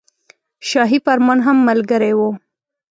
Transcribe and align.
شاهي 0.69 0.97
فرمان 1.05 1.39
هم 1.47 1.57
ملګری 1.67 2.13
وو. 2.17 2.29